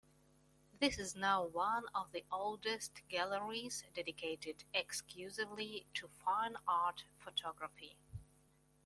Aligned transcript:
This 0.79 0.97
is 0.97 1.15
now 1.15 1.45
one 1.45 1.83
of 1.93 2.11
the 2.11 2.25
oldest 2.31 3.07
galleries 3.07 3.83
dedicated 3.93 4.63
exclusively 4.73 5.85
to 5.93 6.07
fine 6.07 6.55
art 6.67 7.03
photography. 7.19 7.95